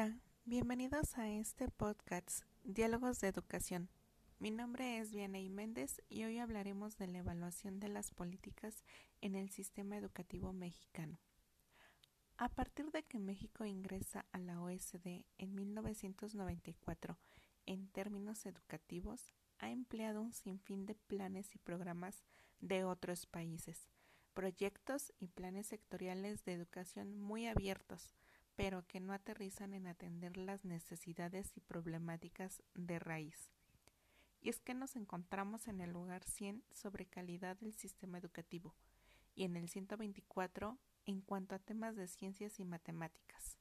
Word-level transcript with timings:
Hola, 0.00 0.16
bienvenidos 0.44 1.18
a 1.18 1.28
este 1.28 1.68
podcast 1.68 2.44
Diálogos 2.62 3.18
de 3.18 3.26
Educación. 3.26 3.88
Mi 4.38 4.52
nombre 4.52 4.98
es 4.98 5.10
Vianey 5.10 5.50
Méndez 5.50 6.00
y 6.08 6.22
hoy 6.22 6.38
hablaremos 6.38 6.96
de 6.98 7.08
la 7.08 7.18
evaluación 7.18 7.80
de 7.80 7.88
las 7.88 8.12
políticas 8.12 8.84
en 9.22 9.34
el 9.34 9.50
sistema 9.50 9.96
educativo 9.96 10.52
mexicano. 10.52 11.18
A 12.36 12.48
partir 12.48 12.92
de 12.92 13.02
que 13.02 13.18
México 13.18 13.64
ingresa 13.64 14.24
a 14.30 14.38
la 14.38 14.62
OSD 14.62 15.24
en 15.36 15.54
1994 15.56 17.18
en 17.66 17.88
términos 17.88 18.46
educativos, 18.46 19.34
ha 19.58 19.68
empleado 19.70 20.22
un 20.22 20.32
sinfín 20.32 20.86
de 20.86 20.94
planes 20.94 21.56
y 21.56 21.58
programas 21.58 22.22
de 22.60 22.84
otros 22.84 23.26
países, 23.26 23.88
proyectos 24.32 25.12
y 25.18 25.26
planes 25.26 25.66
sectoriales 25.66 26.44
de 26.44 26.52
educación 26.52 27.18
muy 27.18 27.48
abiertos, 27.48 28.14
pero 28.58 28.84
que 28.88 28.98
no 28.98 29.12
aterrizan 29.12 29.72
en 29.72 29.86
atender 29.86 30.36
las 30.36 30.64
necesidades 30.64 31.56
y 31.56 31.60
problemáticas 31.60 32.60
de 32.74 32.98
raíz. 32.98 33.52
Y 34.40 34.48
es 34.48 34.58
que 34.58 34.74
nos 34.74 34.96
encontramos 34.96 35.68
en 35.68 35.80
el 35.80 35.92
lugar 35.92 36.24
100 36.24 36.64
sobre 36.72 37.06
calidad 37.06 37.56
del 37.58 37.74
sistema 37.74 38.18
educativo 38.18 38.74
y 39.36 39.44
en 39.44 39.54
el 39.56 39.68
124 39.68 40.76
en 41.06 41.20
cuanto 41.20 41.54
a 41.54 41.60
temas 41.60 41.94
de 41.94 42.08
ciencias 42.08 42.58
y 42.58 42.64
matemáticas, 42.64 43.56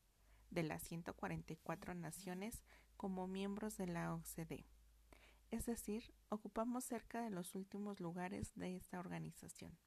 de 0.50 0.64
las 0.64 0.82
144 0.82 1.94
naciones 1.94 2.64
como 2.96 3.28
miembros 3.28 3.78
de 3.78 3.86
la 3.86 4.16
OCDE 4.16 4.66
es 5.52 5.66
decir, 5.66 6.14
ocupamos 6.30 6.84
cerca 6.84 7.22
de 7.22 7.30
los 7.30 7.56
últimos 7.56 8.00
lugares 8.00 8.52
de 8.56 8.76
esta 8.76 9.00
organización. 9.00 9.78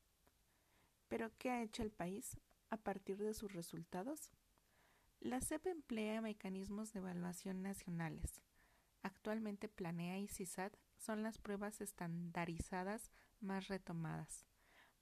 Pero, 1.09 1.31
¿qué 1.39 1.51
ha 1.51 1.63
hecho 1.63 1.83
el 1.83 1.91
país 1.91 2.39
a 2.71 2.77
partir 2.77 3.19
de 3.19 3.35
sus 3.35 3.53
resultados? 3.53 4.31
La 5.21 5.41
CEP 5.41 5.67
emplea 5.67 6.21
mecanismos 6.21 6.93
de 6.93 6.99
evaluación 6.99 7.63
nacionales. 7.63 8.43
Actualmente 9.03 9.69
Planea 9.69 10.19
y 10.19 10.29
CISAT 10.29 10.75
son 10.97 11.23
las 11.23 11.39
pruebas 11.39 11.81
estandarizadas 11.81 13.11
más 13.41 13.69
retomadas, 13.69 14.47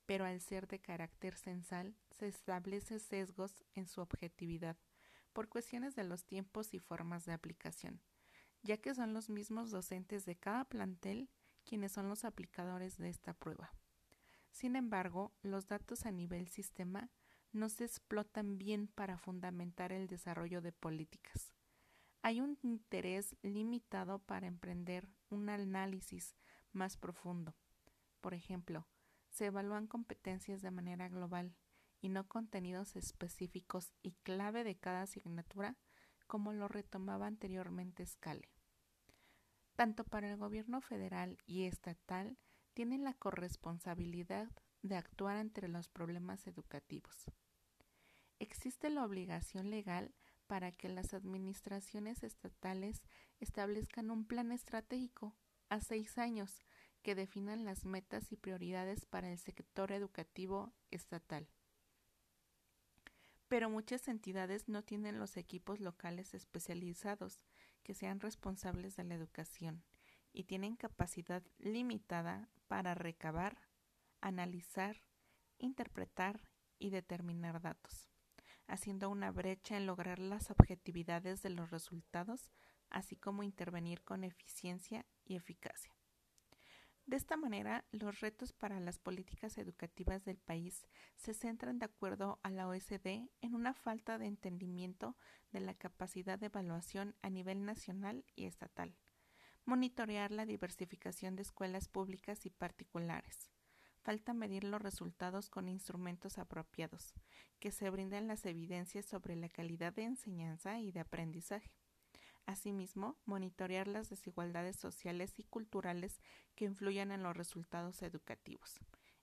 pero 0.06 0.25
al 0.25 0.41
ser 0.41 0.69
de 0.69 0.80
carácter 0.80 1.36
censal 1.36 1.97
se 2.10 2.28
establece 2.28 2.98
sesgos 2.98 3.64
en 3.75 3.86
su 3.86 4.00
objetividad 4.00 4.77
por 5.33 5.48
cuestiones 5.48 5.94
de 5.94 6.05
los 6.05 6.25
tiempos 6.25 6.75
y 6.75 6.78
formas 6.78 7.25
de 7.25 7.32
aplicación 7.32 8.00
ya 8.62 8.77
que 8.77 8.94
son 8.94 9.14
los 9.14 9.30
mismos 9.30 9.70
docentes 9.70 10.25
de 10.25 10.36
cada 10.36 10.64
plantel 10.64 11.30
quienes 11.64 11.92
son 11.92 12.08
los 12.08 12.25
aplicadores 12.25 12.97
de 12.97 13.08
esta 13.08 13.34
prueba. 13.34 13.72
Sin 14.50 14.77
embargo, 14.77 15.32
los 15.42 15.66
datos 15.66 16.06
a 16.06 16.10
nivel 16.10 16.48
sistema 16.48 17.10
no 17.52 17.68
se 17.68 17.84
explotan 17.84 18.58
bien 18.58 18.88
para 18.88 19.18
fundamentar 19.18 19.92
el 19.92 20.06
desarrollo 20.06 20.60
de 20.60 20.72
políticas. 20.72 21.52
Hay 22.22 22.41
un 22.41 22.58
interés 22.62 23.36
limitado 23.42 24.18
para 24.18 24.46
emprender 24.46 25.08
un 25.30 25.48
análisis 25.48 26.36
más 26.72 26.96
profundo. 26.96 27.54
Por 28.20 28.34
ejemplo, 28.34 28.86
se 29.30 29.46
evalúan 29.46 29.86
competencias 29.86 30.62
de 30.62 30.70
manera 30.70 31.08
global 31.08 31.54
y 32.00 32.08
no 32.08 32.26
contenidos 32.28 32.96
específicos 32.96 33.92
y 34.02 34.12
clave 34.22 34.64
de 34.64 34.76
cada 34.76 35.02
asignatura 35.02 35.76
como 36.26 36.52
lo 36.52 36.69
retomaba 36.69 37.26
anteriormente 37.26 38.04
Scale. 38.06 38.48
Tanto 39.76 40.04
para 40.04 40.30
el 40.30 40.36
gobierno 40.36 40.80
federal 40.80 41.38
y 41.47 41.65
estatal 41.65 42.36
tienen 42.75 43.04
la 43.04 43.15
corresponsabilidad 43.15 44.48
de 44.83 44.97
actuar 44.97 45.37
ante 45.37 45.66
los 45.69 45.89
problemas 45.89 46.47
educativos. 46.47 47.31
Existe 48.39 48.91
la 48.91 49.05
obligación 49.05 49.71
legal 49.71 50.15
para 50.47 50.72
que 50.72 50.89
las 50.89 51.15
administraciones 51.15 52.22
estatales 52.22 53.03
establezcan 53.41 54.11
un 54.11 54.27
plan 54.27 54.53
estratégico 54.53 55.37
a 55.69 55.81
seis 55.81 56.19
años 56.19 56.65
que 57.03 57.15
definan 57.15 57.65
las 57.65 57.84
metas 57.84 58.33
y 58.33 58.37
prioridades 58.37 59.05
para 59.05 59.31
el 59.31 59.39
sector 59.39 59.93
educativo 59.93 60.72
estatal 60.91 61.49
pero 63.49 63.71
muchas 63.71 64.06
entidades 64.09 64.69
no 64.69 64.83
tienen 64.83 65.19
los 65.19 65.37
equipos 65.37 65.81
locales 65.81 66.34
especializados 66.34 67.45
que 67.83 67.95
sean 67.95 68.21
responsables 68.21 68.97
de 68.97 69.05
la 69.05 69.15
educación 69.15 69.83
y 70.33 70.45
tienen 70.45 70.77
capacidad 70.77 71.43
limitada 71.59 72.50
para 72.69 72.95
recabar, 72.95 73.59
analizar, 74.20 75.02
interpretar 75.58 76.48
y 76.78 76.90
determinar 76.90 77.60
datos, 77.60 78.08
haciendo 78.66 79.10
una 79.10 79.30
brecha 79.30 79.76
en 79.76 79.86
lograr 79.86 80.18
las 80.18 80.50
objetividades 80.50 81.42
de 81.42 81.50
los 81.50 81.70
resultados, 81.70 82.52
así 82.90 83.16
como 83.16 83.42
intervenir 83.42 84.02
con 84.02 84.24
eficiencia 84.24 85.06
y 85.24 85.36
eficacia. 85.36 85.92
De 87.08 87.16
esta 87.16 87.38
manera, 87.38 87.86
los 87.90 88.20
retos 88.20 88.52
para 88.52 88.80
las 88.80 88.98
políticas 88.98 89.56
educativas 89.56 90.26
del 90.26 90.36
país 90.36 90.86
se 91.16 91.32
centran 91.32 91.78
de 91.78 91.86
acuerdo 91.86 92.38
a 92.42 92.50
la 92.50 92.68
OSD 92.68 93.30
en 93.40 93.54
una 93.54 93.72
falta 93.72 94.18
de 94.18 94.26
entendimiento 94.26 95.16
de 95.50 95.60
la 95.60 95.72
capacidad 95.72 96.38
de 96.38 96.46
evaluación 96.46 97.16
a 97.22 97.30
nivel 97.30 97.64
nacional 97.64 98.26
y 98.36 98.44
estatal, 98.44 98.94
monitorear 99.64 100.30
la 100.30 100.44
diversificación 100.44 101.34
de 101.34 101.42
escuelas 101.42 101.88
públicas 101.88 102.44
y 102.44 102.50
particulares, 102.50 103.50
falta 104.08 104.32
medir 104.32 104.64
los 104.64 104.80
resultados 104.80 105.50
con 105.50 105.69
instrumentos 105.69 106.38
apropiados, 106.38 107.12
que 107.60 107.70
se 107.70 107.91
brinden 107.91 108.26
las 108.26 108.46
evidencias 108.46 109.04
sobre 109.04 109.36
la 109.36 109.50
calidad 109.50 109.92
de 109.92 110.04
enseñanza 110.04 110.80
y 110.80 110.92
de 110.92 111.00
aprendizaje 111.00 111.70
Asimismo, 112.47 113.18
monitorear 113.26 113.86
las 113.86 114.08
desigualdades 114.08 114.76
sociales 114.76 115.38
y 115.38 115.44
culturales 115.44 116.22
que 116.54 116.64
influyen 116.64 117.12
en 117.12 117.22
los 117.22 117.36
resultados 117.36 118.00
educativos, 118.00 118.80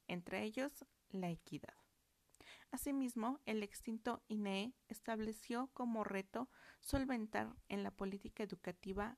entre 0.08 0.44
ellos 0.44 0.86
la 1.10 1.32
equidad. 1.32 1.74
Asimismo, 2.70 3.40
el 3.48 3.64
extinto 3.64 4.22
INEE 4.28 4.76
estableció 4.88 5.72
como 5.74 6.04
reto 6.04 6.48
solventar 6.80 7.56
en 7.70 7.82
la 7.82 7.90
política 7.90 8.44
educativa 8.44 9.18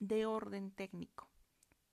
de 0.00 0.26
orden 0.26 0.72
técnico, 0.72 1.30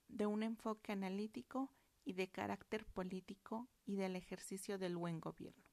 de 0.07 0.25
un 0.25 0.41
enfoque 0.41 0.91
analítico 0.91 1.69
y 2.05 2.13
de 2.13 2.29
carácter 2.29 2.85
político 2.85 3.67
y 3.85 3.95
del 3.97 4.16
ejercicio 4.16 4.77
del 4.77 4.95
buen 4.95 5.19
gobierno 5.19 5.66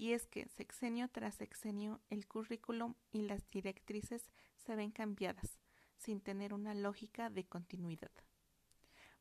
y 0.00 0.14
es 0.14 0.26
que 0.26 0.48
sexenio 0.48 1.08
tras 1.08 1.34
sexenio 1.34 2.00
el 2.08 2.26
currículum 2.26 2.94
y 3.12 3.20
las 3.20 3.48
directrices 3.50 4.30
se 4.56 4.74
ven 4.74 4.90
cambiadas, 4.92 5.60
sin 5.98 6.22
tener 6.22 6.54
una 6.54 6.72
lógica 6.72 7.28
de 7.28 7.44
continuidad. 7.44 8.10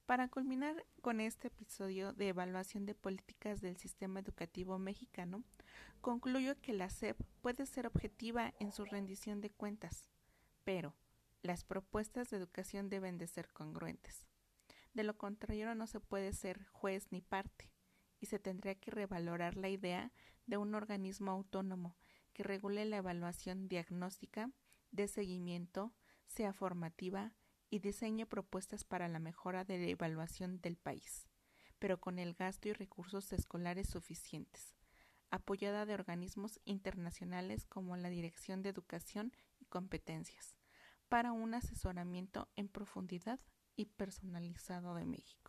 Para 0.05 0.29
culminar 0.29 0.85
con 1.01 1.19
este 1.19 1.49
episodio 1.49 2.13
de 2.13 2.29
evaluación 2.29 2.85
de 2.85 2.95
políticas 2.95 3.59
del 3.59 3.75
sistema 3.75 4.21
educativo 4.21 4.79
mexicano, 4.79 5.43
concluyo 5.99 6.59
que 6.61 6.71
la 6.71 6.89
SEP 6.89 7.19
puede 7.41 7.65
ser 7.65 7.85
objetiva 7.85 8.53
en 8.59 8.71
su 8.71 8.85
rendición 8.85 9.41
de 9.41 9.49
cuentas, 9.49 10.09
pero 10.63 10.95
las 11.41 11.65
propuestas 11.65 12.29
de 12.29 12.37
educación 12.37 12.89
deben 12.89 13.17
de 13.17 13.27
ser 13.27 13.51
congruentes. 13.51 14.25
De 14.99 15.05
lo 15.05 15.17
contrario 15.17 15.73
no 15.75 15.87
se 15.87 16.01
puede 16.01 16.33
ser 16.33 16.67
juez 16.73 17.07
ni 17.09 17.21
parte 17.21 17.71
y 18.19 18.25
se 18.25 18.37
tendría 18.37 18.75
que 18.75 18.91
revalorar 18.91 19.55
la 19.55 19.69
idea 19.69 20.11
de 20.45 20.57
un 20.57 20.75
organismo 20.75 21.31
autónomo 21.31 21.95
que 22.33 22.43
regule 22.43 22.83
la 22.83 22.97
evaluación 22.97 23.69
diagnóstica, 23.69 24.51
de 24.91 25.07
seguimiento, 25.07 25.93
sea 26.27 26.51
formativa 26.51 27.33
y 27.69 27.79
diseñe 27.79 28.25
propuestas 28.25 28.83
para 28.83 29.07
la 29.07 29.19
mejora 29.19 29.63
de 29.63 29.77
la 29.77 29.87
evaluación 29.87 30.59
del 30.59 30.75
país, 30.75 31.29
pero 31.79 32.01
con 32.01 32.19
el 32.19 32.33
gasto 32.33 32.67
y 32.67 32.73
recursos 32.73 33.31
escolares 33.31 33.87
suficientes, 33.87 34.75
apoyada 35.31 35.85
de 35.85 35.93
organismos 35.93 36.59
internacionales 36.65 37.65
como 37.65 37.95
la 37.95 38.09
Dirección 38.09 38.63
de 38.63 38.67
Educación 38.67 39.31
y 39.59 39.65
Competencias, 39.67 40.57
para 41.07 41.31
un 41.31 41.53
asesoramiento 41.53 42.49
en 42.57 42.67
profundidad 42.67 43.39
y 43.79 43.85
personalizado 43.85 44.93
de 44.95 45.05
México. 45.05 45.48